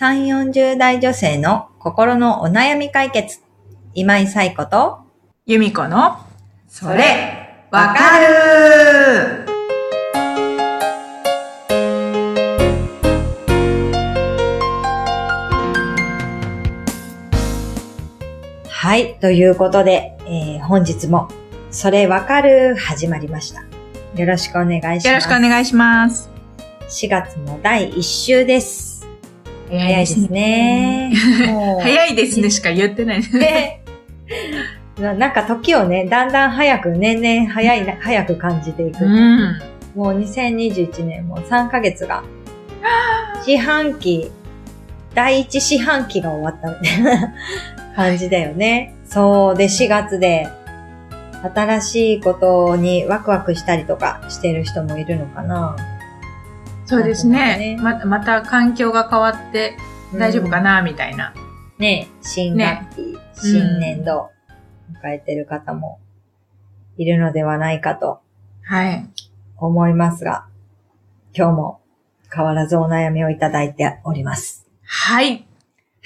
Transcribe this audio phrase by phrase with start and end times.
[0.00, 3.40] 3、40代女性の心のお悩み解決。
[3.94, 5.00] 今井彩子と、
[5.44, 6.18] 由美子の、
[6.68, 9.44] それ、わかる
[18.68, 19.18] はい。
[19.18, 21.28] ということで、えー本日も、
[21.72, 23.64] それわかる始まりました。
[24.14, 25.08] よろしくお願いします。
[25.08, 26.30] よろしくお願いします。
[26.88, 28.87] 4月の第1週です。
[29.68, 30.32] 早早いです。
[30.32, 31.12] ね。
[31.82, 33.22] 早いですねしか言ってない。
[33.32, 33.82] ね
[34.98, 39.04] ななんか時をね、だんだん早く、年々早いな、早く感じていく。
[39.04, 39.60] うん。
[39.94, 42.24] もう2021年も3ヶ月が、
[43.46, 44.30] 四半期、
[45.14, 47.34] 第一四半期が終わったみたいな
[47.94, 48.94] 感じだよね。
[49.04, 49.56] そう。
[49.56, 50.48] で、4月で、
[51.54, 55.76] 新しいことにワクワクしたりとかしてる人もいるのかな。
[56.88, 57.76] そうですね。
[57.82, 59.76] ままた環境が変わって
[60.14, 61.34] 大丈夫かな、な、みたいな。
[61.76, 64.30] ね、新学期、新年度、
[65.02, 66.00] 迎えてる方も
[66.96, 68.22] いるのではないかと
[68.62, 69.06] はい。
[69.58, 70.46] 思いますが、
[71.34, 71.80] 今日も
[72.34, 74.66] 変わらずお悩みをいただいております。
[74.82, 75.46] はい。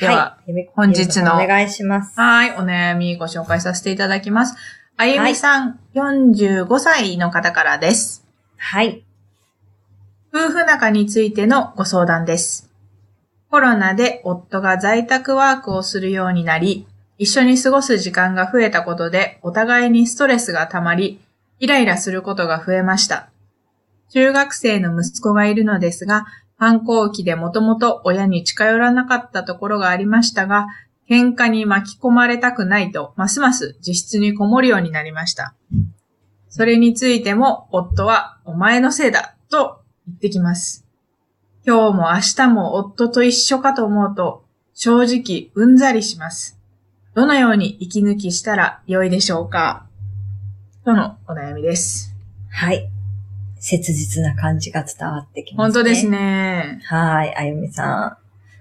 [0.00, 0.68] では、はい。
[0.74, 2.18] 本日のお願いします。
[2.18, 2.50] はい。
[2.56, 4.56] お悩みご紹介させていただきます。
[4.96, 8.26] あゆみさん、45歳の方からです。
[8.56, 9.04] はい。
[10.34, 12.70] 夫婦仲についてのご相談です。
[13.50, 16.86] コロナで夫が在宅ワークをするようになり、
[17.18, 21.20] 一緒に過ごす時間が増えたことでお互いにストレスが溜まり、
[21.58, 23.28] イライラすることが増えました。
[24.08, 26.24] 中学生の息子がいるのですが、
[26.56, 30.66] 反抗期でもともと親に近寄らなかったところがありましたが、
[31.10, 35.52] 喧嘩に巻き込まれたくないと、ますます自室にこもるようになりました。
[36.48, 39.81] それについても、夫は、お前のせいだ、と
[40.12, 40.84] 言ってきます。
[41.66, 46.58] 今日も明日も夫と一緒かと思うと、正直うんざりします。
[47.14, 49.86] どのように息抜きしたら良いでしょうか？
[50.84, 52.14] とのお悩みです。
[52.50, 52.88] はい。
[53.58, 55.72] 切実な感じが伝わってきますね。
[55.74, 56.08] 本当です。
[56.08, 56.80] ね。
[56.84, 57.34] はい。
[57.36, 58.16] あゆみさん。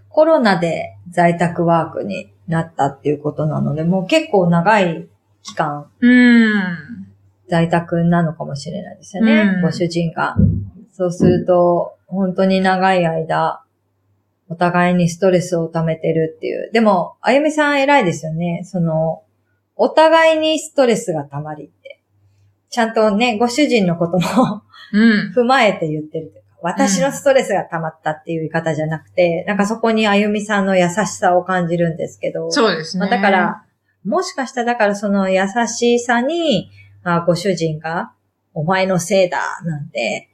[0.10, 5.08] コロナで在宅ワークになったっていうことなので、もう結構長い
[5.44, 7.08] 期間うーん。
[7.50, 9.42] 在宅なのかもしれないですよね。
[9.42, 10.36] うんご主人が。
[11.02, 13.64] そうすると、本当に長い間、
[14.50, 16.70] お互いにストレスを溜めてるっていう。
[16.72, 18.62] でも、あゆみさん偉いですよね。
[18.66, 19.24] その、
[19.76, 22.04] お互いにストレスが溜まりって。
[22.70, 24.62] ちゃんとね、ご主人のことも
[24.94, 25.00] う
[25.32, 25.34] ん。
[25.36, 32.52] 踏まえて言ってるというか、私のストレスが溜まったっていう言い方じゃなくて、なんかそこにあゆみさんの優しさを感じるんですけど。
[32.52, 33.00] そうですね。
[33.00, 33.64] まあ、だから、
[34.06, 36.70] もしかしたらだからその優しさに、
[37.02, 38.12] まあ、ご主人が、
[38.54, 40.31] お前のせいだ、なんて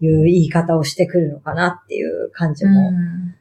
[0.00, 3.34] いう言い方をしてくるのかなっていう感じうもん、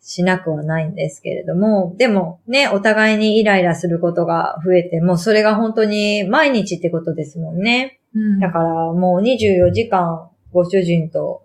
[0.00, 8.00] しなくはないんですけれども、でもね、お互いにイライラすることが増えて、もうそれが本当に毎日ってことですもんね。
[8.14, 11.44] うんだからもう24時間ご主人と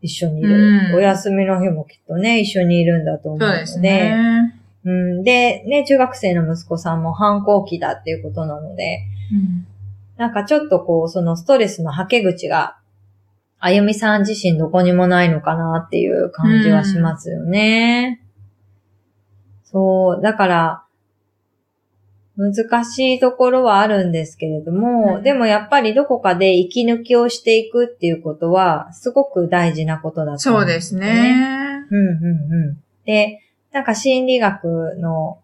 [0.00, 0.88] 一緒にいる。
[0.90, 3.52] うんお休みの日もきっとね、一緒にいるんだと思うので。
[3.52, 4.54] そうですね。
[4.82, 9.00] うん、で、ね、中学生の息子さんも反抗期だっていうことなので、
[9.32, 9.66] うん
[10.20, 12.76] なんかちょっとこう、そのストレスの吐け口が、
[13.60, 18.22] あゆみさん自身どこにもないのかなっていう感じはしますよね。
[19.64, 20.84] そう、だから、
[22.36, 31.84] 難しいところはあるんですけれども、うんでもやっぱりどこかで息抜きをしていくっていうことは、すごく大事なことだと思そうですね。
[31.90, 32.82] うんうんうん。
[33.04, 33.40] で、
[33.72, 35.38] なんか心理学の、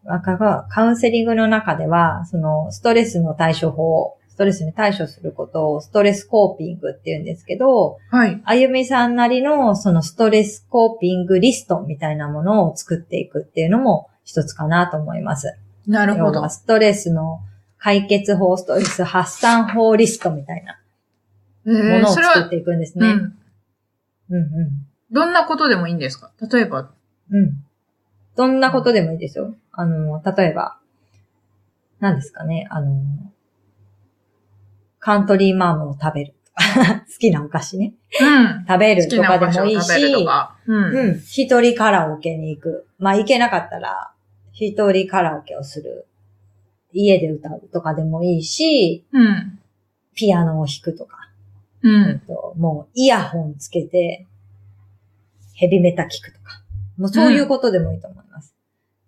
[0.70, 8.42] カウンセリングの中では、そのストレスの対処法、ストレスに対処することをストレスコーピングって言うんですけど、はい。
[8.44, 15.56] あゆみさんなりのそのストレスコーピングリストみたいなものを作っていくっていうのも一つかなと思います。
[15.86, 16.46] なるほど。
[16.50, 17.40] ストレスの
[17.78, 20.78] 解決法、ストレス発散法リストみたいな
[21.66, 23.06] えものを作っていくんですね。
[23.06, 23.14] うん。
[23.14, 24.86] うんうん。
[25.12, 26.30] どんなことでもいいんですか？
[26.52, 26.90] 例えば。
[27.30, 27.64] うん。
[28.36, 29.54] どんなことでもいいですよ。
[29.72, 30.76] あの、例えば、
[32.00, 32.92] 何ですかね、あの、
[35.06, 36.34] カントリーマームを食べる。
[36.58, 37.94] 好きなお菓子ね。
[38.20, 38.66] うん。
[38.66, 40.58] 食べ好るとかでもいいし、か。
[40.66, 40.98] うん。
[40.98, 41.20] うん。
[41.20, 42.88] 一人カラオケに行く。
[42.98, 44.10] まあ、行けなかったら、
[44.50, 46.08] 一人カラオケをする。
[46.92, 49.60] 家で歌うとかでもいいし、うん。
[50.16, 51.30] ピアノを弾くとか。
[51.82, 52.18] うん。
[52.26, 54.26] ともうイヤホンつけて、
[55.54, 56.64] ヘビメタ聞くとか。
[56.98, 58.25] もうそういうことでもいいと思います。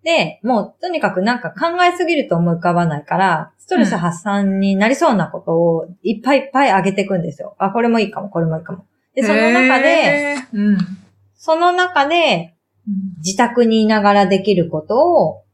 [0.09, 7.55] で、もうとにかくなんか考えすぎると思い浮かばないから、ストレス発散になりそうなことをいっぱいいっぱい上げていくんですよ。
[7.59, 8.87] あ、これもいいかも、これもいいかも。
[9.15, 10.79] で、その中で、うん。
[11.37, 12.55] その中で、
[13.19, 15.45] 自宅にいながらできることを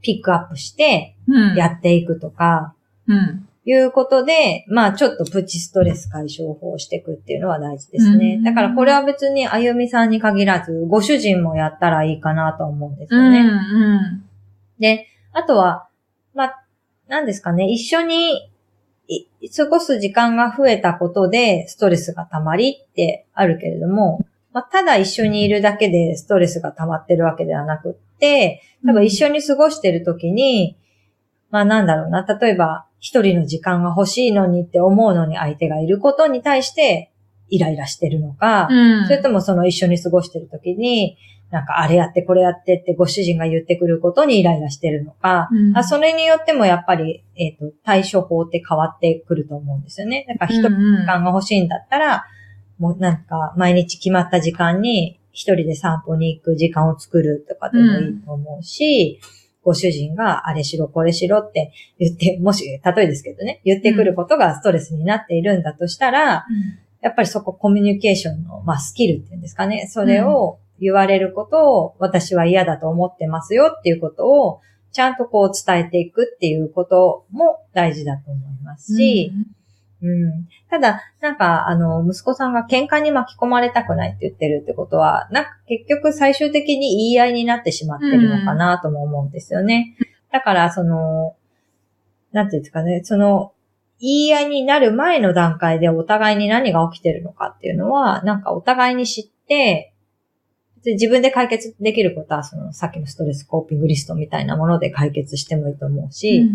[0.00, 1.56] ピックアップしてうん。
[1.56, 2.76] やっていくとか、
[3.08, 3.48] うん。
[3.64, 8.36] いうことで、まあちょっとプチストレス解消法をしていくっていうのは大事ですね。
[8.36, 13.24] うんだからこれは別にあゆみさんに限らず、ご主人もやったらいいかなと思うんですうん。
[13.24, 13.38] よね。
[13.40, 14.24] うん。
[14.78, 15.88] で、あとは、
[16.34, 16.64] まあ、
[17.08, 18.50] 何ですかね、一緒に
[19.08, 30.76] い過ごす時間が増えたことでストレスが溜まりってあるけれども、まあ、ただ一緒にいるだけでストレスが溜まってるわけではなくって、多分一緒に過ごしてる時に、
[31.50, 37.10] まあなんだろうな、例えば一人の時間が欲しいのにって思うのに相手がいることに対して
[37.48, 39.04] イライラしてるのか、うん。
[39.06, 41.16] それともその一緒に過ごしてる時に、
[41.50, 50.24] なんかあれやってこれやってってご主人が言ってくることにイライラしてるのか、うんあそれによってもやっぱり、えっ、と、対処法って変わってくると思うんですよね。
[50.28, 52.24] だから一人うん時間が欲しいんだったら、
[52.78, 59.20] もうなんか毎日決まった時間に一人で散歩に行く時間を作るとかでもいいと思うし、
[59.62, 66.46] ご主人があれしろこれしろって言って、もし、例えですけどね、言ってくることがストレスになっているんだとしたら、
[67.02, 69.86] やっぱりそこコミュニケーションの、まあ、スキルっていうんですかね。
[69.88, 74.60] それを言われることを私は嫌だと思ってますよっていうことを
[74.92, 79.59] ちゃんとこう伝えていくっていうことも大事だと思いますし、うん
[80.70, 89.96] ただ、なんか、あの、息子さんが喧嘩に巻き込まれたくないって言ってるってことは、なんか結局最終的に言い合いになってしまってるのかなとも思うんですよね。
[90.32, 91.36] だから、その、
[92.32, 93.52] なんていうんですかね、その、
[94.00, 99.92] 言い合いになる前の段階でお互いに何が起きてるのかっていうのは、なんかお互いに知って、
[100.82, 106.50] で自分で解決できることは、その、さっきのストレスコーピングリストみたいなもので解決してもいいと思うし、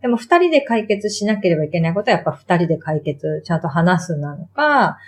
[0.00, 4.98] でも二人で解決しなければいけないことはやっぱ二人で解決、ちゃんと話すなのか、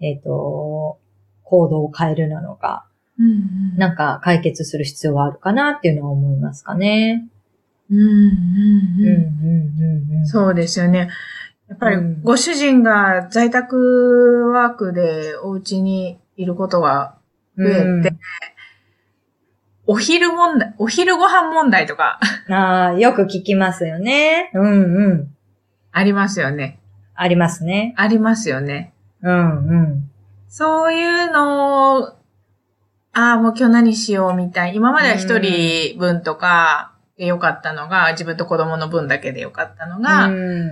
[0.00, 0.98] えっ、と、
[1.44, 2.86] 行動を変えるなのか、
[3.18, 3.76] うん。
[3.76, 7.28] なんか解決する必要はあるかなっていうのは思いますかね。
[7.90, 7.98] うん。
[7.98, 8.06] うん。
[8.06, 10.10] うん、うん。
[10.10, 10.26] うん、うん。
[10.26, 11.10] そうですよね。
[11.68, 17.16] やっぱりうんご主人が在宅ワークでお家にいることが
[17.56, 18.12] 増えて、
[19.92, 24.52] お昼問題、お昼ご飯問題とかうん、ああ、よく聞きますよね。
[24.54, 25.34] うん、うん。
[25.90, 26.78] ありますよね。
[27.16, 27.92] ありますね。
[27.96, 28.94] ありますよね。
[29.20, 30.10] うん、うん。
[30.46, 32.04] そういうのを、
[33.12, 34.76] ああ、もう今日何しようみたい。
[34.76, 40.70] 今までは一人分とかでよかったのが、自分と子供の分だけでよかったのが、うん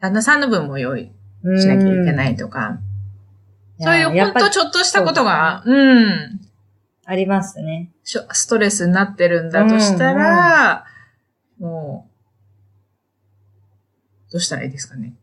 [0.00, 1.10] 旦那さんの分も用意
[1.42, 2.78] しなきゃいけないとか、
[3.80, 6.37] そういうほんとちょっとしたことが、うん、
[7.10, 7.90] ありますね。
[8.04, 10.84] ストレスになってるんだとしたら、
[11.58, 12.06] も
[14.28, 15.14] う、どうしたらいいですかね。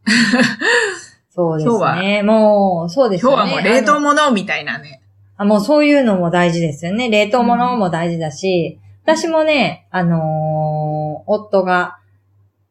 [1.30, 2.24] そうです今ね。
[2.24, 3.36] もう、そうですよね。
[3.36, 5.04] 今日はもう冷凍物みたいなね。
[5.38, 7.12] あ、もうそういうのも大事ですよね。
[7.12, 12.00] 冷凍物も大事だし、私もね、あのー夫が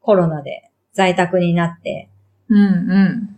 [0.01, 2.09] コロナで在宅になって、
[2.49, 3.37] うんうん。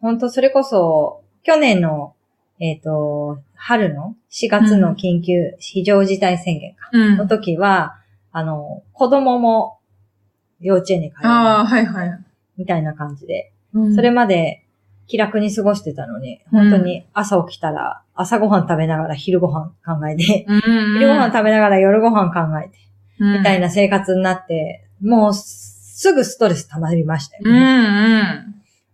[0.00, 2.14] 本当それこそ、去年の、
[2.60, 7.16] えっ、と、春の4月の緊急非常事態宣言かうん。
[7.16, 7.96] の時は、
[8.32, 9.78] あの、子供も
[10.60, 12.24] 幼稚園に通うああ、はいはい。
[12.56, 14.64] みたいな感じで、うんそれまで
[15.06, 20.44] 気楽に過ごしてたのに、本当に朝起きたら朝ごはん食べながら昼ごはん考えて、
[20.94, 22.76] 昼ごはん食べながら夜ごはん考えて、
[23.18, 28.44] みみたいな生活になって、もうすぐストレス溜まりましたようんね。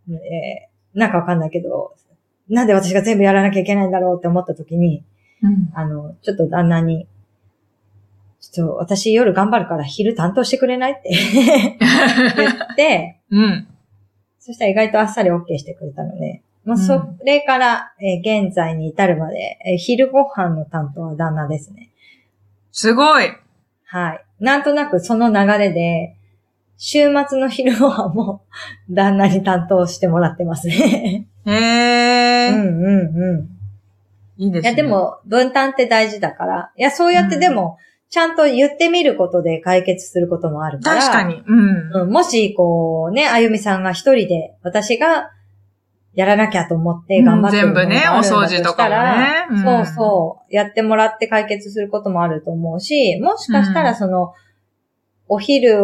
[0.09, 0.15] うん。
[0.15, 1.97] えーなんかわかんないけど、
[2.49, 5.05] なんで私が全部やらなきゃいけないんだろうって思った時に、
[5.43, 7.07] うんあの、ちょっと旦那に、
[8.41, 11.11] ちょっと私夜頑張るから昼担当してくれないって
[12.37, 13.67] 言って、 うん。
[14.39, 21.91] そしたら意外とあっさり OK してくれたので、もうそれから、えー現在に至るまで、えー昼ご飯の担当は旦那ですね。
[22.71, 23.29] すごい。
[23.87, 24.25] はい。
[24.41, 26.17] なんとなくその流れで、
[26.77, 28.43] 週末の昼ご飯も
[28.91, 31.27] 旦那に担当してもらってますね。
[31.47, 32.04] へえ、
[32.51, 33.49] うんうんう
[34.39, 34.43] ん。
[34.43, 34.71] いいですね。
[34.71, 37.79] いやで、も分担って大事だから、いやそうやってでも、
[38.11, 41.01] ちゃんと言ってみることで解決することもあるから。
[41.01, 41.43] 確かに。
[41.47, 42.03] うん。
[42.03, 45.31] うん、もし、こうね、あゆみさんが一人で、私が
[46.15, 54.33] やらなきゃと思って頑張ってるうん全部ねお掃除とかもねうんそうそう、やってもらって解決することもあると思うし、もしかしたうんらその、
[55.27, 55.83] お昼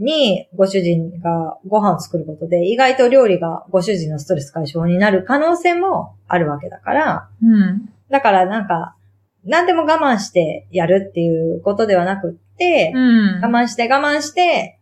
[0.00, 7.88] にご主人がご飯を作ることで、意外と料理がご主人のストレス解消になる可能性もあるわけだから、うん。
[8.10, 8.96] だからなんか、
[9.44, 13.40] 何でも我慢してやるっていうことではなくって、うん。
[13.42, 14.78] 我慢して我慢して、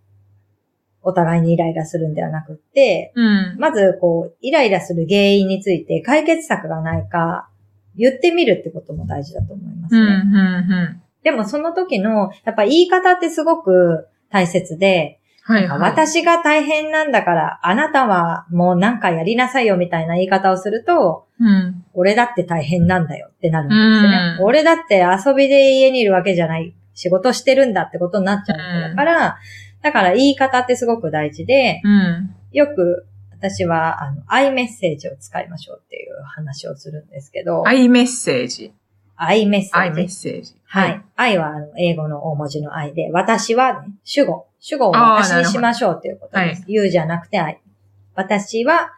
[1.03, 3.57] お互いにイライラするんではなくって、うん。
[3.59, 7.49] まずこう、イライラする原因について解決策がないか、
[7.97, 10.13] 言ってみるってことも大事だと思いますうん、うね。
[10.85, 15.78] ん、でもその時の、やっぱ言い方ってすごく大切で、はい、はい。
[15.78, 21.85] 私が大変なんだから、あなたはもうなんかやりなさいよみたいな言い方をすると、うん。
[21.94, 24.37] 俺だって大変なんだよってなるんですよね。
[24.40, 26.75] うん俺だって遊びで家にいるわけじゃない。
[26.94, 28.58] 仕事してるんだってことになっちゃう
[28.90, 29.38] だから、
[29.82, 32.35] だから言い方ってすごく大事で、うん。
[32.52, 33.06] よく
[33.38, 38.73] 私は、あの、アイメッセージを使いましょうっていう話をするんですけど、アイメッセージ。
[39.19, 40.15] アイメッセアイメッージ。
[40.15, 40.55] セージ。
[40.65, 41.03] はい。。
[41.17, 44.47] 愛はあの英語の大文字の愛で、私は、ね、主語。
[44.61, 46.61] 主語を私にしましょうっていうことです。
[46.63, 47.61] な言うじゃなくて愛。
[48.15, 48.91] 私は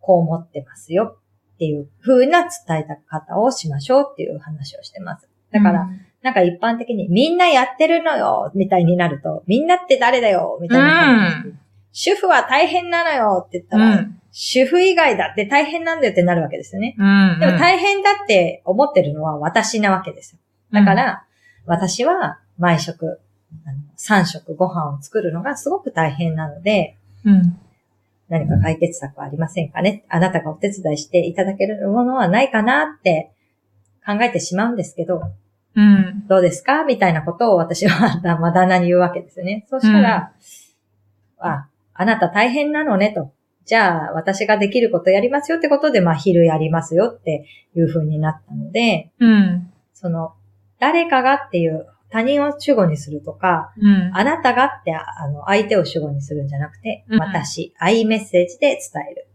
[0.00, 1.18] こう思ってますよ
[1.54, 5.28] っていう風な伝えた方をしましょうっていう話をしてます。
[5.52, 5.88] だから、
[6.22, 11.56] なんか一般的にみんなやってるのよみたいになると、みんなって誰だよみたいな感じで、
[11.92, 14.17] 主婦は大変なのよって言ったうん、ら、うん。
[14.30, 16.94] 主婦以外だって大変なんだよってなるわけですよね。
[16.98, 17.38] うん。
[17.40, 20.38] でも大変だって思ってるのは私なわけですよ。
[20.72, 21.24] だか、ら、
[21.66, 23.20] 私は毎食、
[23.66, 27.58] あの3食ご飯を作るのがすごく大変なので、うん。
[28.28, 30.04] 何か解決策はありませんかね？
[30.10, 33.30] あなたがお手伝いしていただけるものはないかなって
[34.06, 35.22] 考えてしまうんですけど、
[35.74, 36.26] うん。
[36.28, 36.84] どうですか？
[36.84, 39.66] みたいなことを私はまあ旦那に言うわけですよね。
[39.70, 40.32] そしたら、
[41.38, 43.32] あ、あなた大変なのねと。
[43.68, 47.44] じゃあ、私ができることやりますよってことで、まあ、昼やりますよって
[47.76, 49.70] いう風になったので、うん。
[49.92, 50.32] その、
[50.80, 54.10] 誰かがっていう他人を主語にするとか、うん。
[54.14, 58.78] あなたがって、あの、相手を主語にするんじゃなくて、うん私、愛メッセージで伝
[59.10, 59.28] える。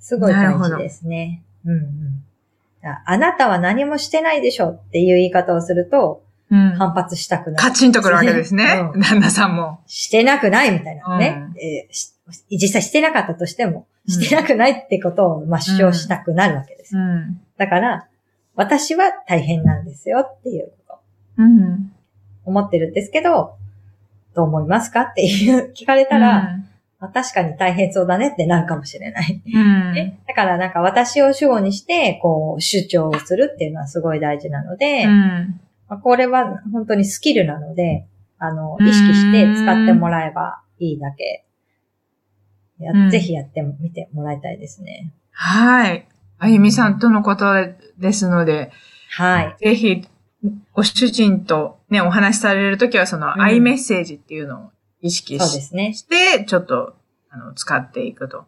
[0.00, 1.44] すごい大事ですね。
[1.66, 2.88] うんうん。
[2.88, 6.70] ああなたは何もしてないでしょっていう言い方をすると、うん。
[6.76, 7.62] 反発したくなる。
[7.62, 8.92] カチンとくるわけですね。
[8.94, 9.82] うん旦那さんも。
[9.86, 11.48] してなくないみたいなね。
[11.50, 12.13] うんえーし
[12.50, 16.94] 実際してなかったとしても、うんしてなくないってことを、まあ、主張したくなるわけです。
[16.94, 17.40] うん。
[17.56, 18.06] だから、
[18.54, 20.98] 私は大変なんですよっていうこ
[21.38, 21.42] と。
[21.42, 21.92] うん。
[22.44, 23.56] 思ってるんですけど、
[24.34, 26.58] どう思いますかっていう聞かれたら、
[27.00, 29.42] まあ、確かに大変そうだねってなるかもしれない。
[29.46, 29.92] うん。
[29.92, 35.60] ね、だからなんか私を主語にして、こう、主張をするっていうのはすごい大事なので、うん。
[35.88, 38.06] まあ、これは本当にスキルなので、
[38.38, 41.43] あの、意識して使ってもらえばいいだけ。
[42.84, 45.12] やうんぜひやってみてもらいたいですね。
[45.32, 46.06] はい。
[46.38, 47.46] あゆみさんとのこと
[47.98, 48.70] ですので、
[49.10, 49.56] はい。
[49.60, 50.06] ぜひ、
[50.72, 55.94] ご主人とね、お話しされるときは、その、うんアイメッセージっていうのを意識しそうですね。
[55.94, 56.96] して、ちょっと、
[57.30, 58.46] あの、使っていくと。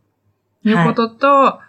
[0.65, 1.61] いうことと、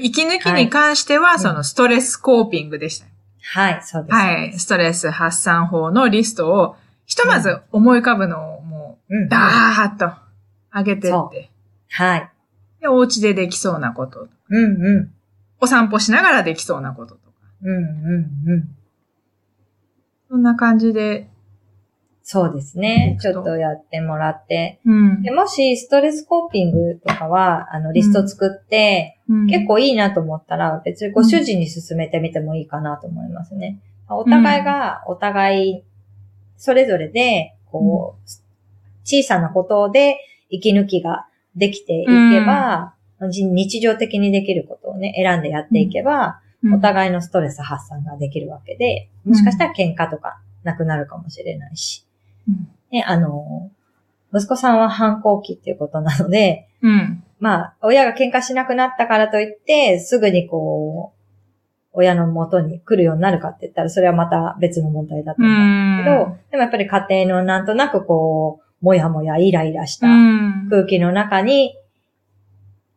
[0.00, 3.06] 息抜きに関しては、いその、ストレスコーピングでした。
[3.54, 4.14] はい、そうです。
[4.14, 4.58] はい。
[4.58, 10.12] ストレス発散法のリストを、ひとまず思い浮かぶのをもうダーッと
[10.72, 11.50] 上げてっそて。
[11.90, 12.30] はい。
[12.80, 14.28] で、お家でできそうなこと。
[14.50, 15.14] うんうん。
[15.60, 17.32] お散歩しながらできそうなこととか。
[17.62, 18.76] うんうんうん。
[20.28, 21.28] そんな感じで。
[22.22, 23.12] そうですね。
[23.12, 24.80] えっとちょっとやってもらって。
[24.84, 29.18] うんでもし、ストレスコーピングとかは、あの、リスト作って、
[29.48, 33.80] 結構いいなと思ったら、別にご主人に進めてみてもいいかなと思いますね。
[34.10, 35.84] お互いが、お互い、
[36.58, 38.28] それぞれで、こう、
[39.04, 40.18] 小さなことで
[40.50, 41.27] 息抜きが
[41.58, 52.04] できていけば、日常的にできることをね、選んでやっていけば、うんお互いのストレス発散ができるわけで、もしかしたら喧嘩とかなくなるかもしれないし。
[52.48, 53.70] うんね、あの、
[54.34, 57.22] 息子さんは反抗期っていうことなので、うん。
[57.38, 61.18] まあ、親が喧嘩しなくなったからといって、すぐにこう、
[61.92, 66.38] 親の元に来るようになるかって言ったら、それはまた別の問題だとう思うんですけど、ん。
[66.50, 70.68] でもやっぱり家庭のなんとなくこう、もやもやイライラしたうん。
[70.70, 71.76] 空気の中に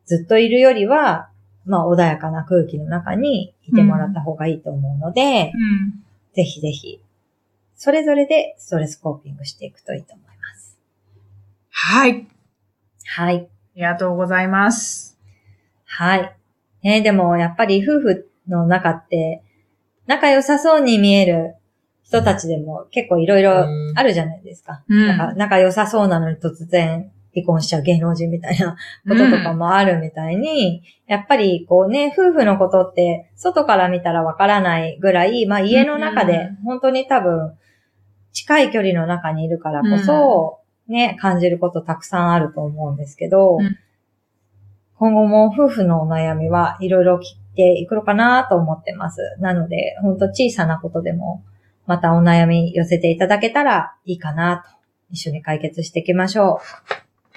[0.06, 1.30] ずっといるよりは、
[1.64, 6.02] まあ穏やかな空気の中にいてもらった方がいいと思うので、うん
[6.34, 6.98] ぜひぜひ、
[7.76, 10.78] それぞれでストレスコーピングしていくといいと思います。
[11.68, 12.26] はい。
[13.04, 13.36] はい。
[13.36, 15.18] ありがとうございます。
[15.84, 16.36] はい。
[16.82, 19.42] ねでもやっぱり夫婦の中って、
[20.06, 21.54] 仲良さそうに見える
[22.04, 24.82] 人たちでも結構いろいろあるじゃないですか。
[24.88, 25.06] うん。
[25.06, 28.76] なんか仲良さそうなのに突然離婚しちゃう芸能人みたいな
[29.08, 37.56] こととかもあるみたいに、やっぱりこうね、夫婦のことって外から見たらわからないぐらい、まあ家の中で本当に多分
[38.32, 43.78] 近い距離の中にいるからこそ、ね、感じることたくさんあると思うんですけど、うん。
[44.96, 49.20] 今後も夫婦のお悩みはいろいろ切っていくのかなと思ってます。
[49.40, 51.42] なので、本当小さなことでも
[51.86, 54.82] またお悩み寄せていただけたらいいかなと。
[55.10, 56.60] 一緒に解決していきましょ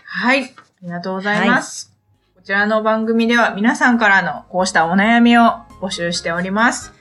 [0.06, 0.44] はい。
[0.44, 0.48] あ
[0.82, 1.94] りがとうございます。
[2.36, 5.42] こちらの番組では皆さんからのこうしたお悩みを
[5.82, 6.94] 募集しております。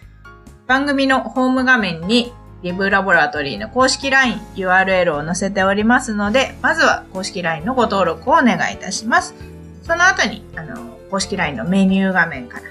[0.66, 2.32] 番組のホーム画面に
[2.62, 9.34] リブラボラトリーの公式 LINE URL を載せておりますので、まずは公式 LINE のご登録をお願いいたします。
[9.82, 12.62] その後に、あの、公式 LINE のメニュー画面から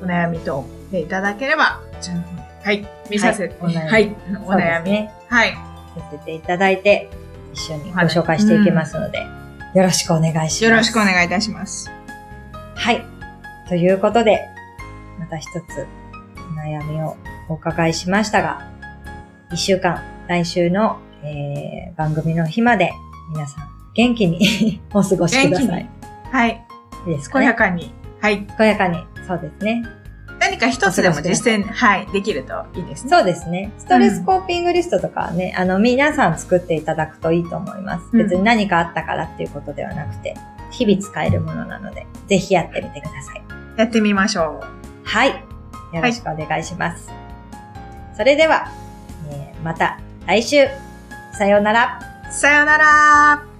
[0.00, 4.86] お悩み等をしていただければ、こちらの方ではい、見させて、はいお悩みはい、お悩み。
[4.86, 5.12] すね。
[5.28, 5.58] はい、さ
[6.10, 7.10] せていただいて、
[7.52, 9.26] 一緒にご紹介していきますので、
[9.74, 10.64] よろしくお願いします。
[10.64, 11.90] よろしくお願いいたします。
[12.74, 13.04] はい。
[13.68, 14.40] ということで、
[15.18, 15.86] また一つ
[16.36, 17.16] お悩みを
[17.48, 18.68] お伺いしましたが、
[19.52, 22.90] 一週間、来週の、えー番組の日まで
[23.32, 25.88] 皆さん元気に お過ごしください。
[26.30, 26.66] はい、
[27.06, 28.98] いいですかね健やかに、はい、健やかに。
[29.26, 29.84] そうですね。
[30.62, 33.10] 何か一つでも実践、はい、できるといいですね。
[33.10, 33.72] そうですね。
[33.78, 38.08] ストレスコーピングリストとかはね、あの、皆さん作っていただくといいと思います。
[38.12, 40.36] うん別に何かあったからっていうことではなくて、
[40.70, 43.42] 日々使えるものなので、ぜひやってみてください。
[43.76, 44.66] やってみましょう。
[45.04, 45.30] はい。
[45.92, 47.10] よろしくお願いします。
[48.16, 48.68] それでは、
[49.30, 50.66] えーまた来週、
[51.36, 52.00] さようなら。
[52.30, 53.51] さよなら